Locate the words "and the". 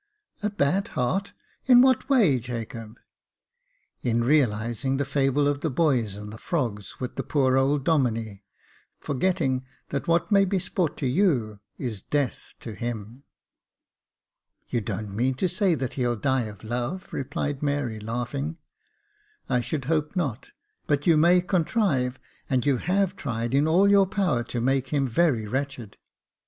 6.15-6.39